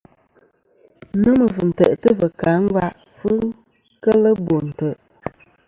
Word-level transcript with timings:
Nômɨ 1.21 1.45
fɨ̀ntè'tɨ 1.55 2.09
fɨ 2.19 2.51
ngva 2.63 2.85
fɨ̀ 3.19 3.33
kà 3.47 3.51
kel 4.13 4.23
bo 4.45 4.55
ntè'. 4.67 4.97